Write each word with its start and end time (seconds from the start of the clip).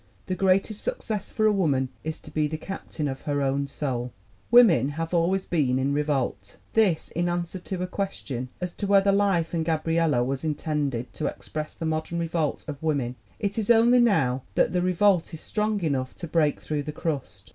The 0.25 0.33
greatest 0.33 0.81
success 0.81 1.29
for 1.29 1.45
a 1.45 1.51
woman 1.53 1.89
is 2.03 2.19
to 2.21 2.31
be 2.31 2.47
the 2.47 2.57
captain 2.57 3.07
of 3.07 3.21
her 3.29 3.39
own 3.43 3.67
soul. 3.67 4.11
"Women 4.49 4.89
have 4.97 5.13
always 5.13 5.45
been 5.45 5.77
in 5.77 5.93
revolt." 5.93 6.57
(This 6.73 7.11
in 7.11 7.29
answer 7.29 7.59
to 7.59 7.83
a 7.83 7.85
question 7.85 8.49
as 8.59 8.73
to 8.77 8.87
whether 8.87 9.11
Life 9.11 9.53
and 9.53 9.63
Gabriella 9.63 10.23
was 10.23 10.43
intended 10.43 11.13
to 11.13 11.27
express 11.27 11.75
the 11.75 11.85
modern 11.85 12.17
revolt 12.17 12.65
of 12.67 12.81
wom 12.81 12.99
en.) 13.01 13.15
"It 13.39 13.59
is 13.59 13.69
only 13.69 13.99
now 13.99 14.41
that 14.55 14.73
the 14.73 14.81
revolt 14.81 15.35
is 15.35 15.41
strong 15.41 15.79
enough 15.83 16.15
to 16.15 16.27
break 16.27 16.59
through 16.59 16.81
the 16.81 16.91
crust. 16.91 17.49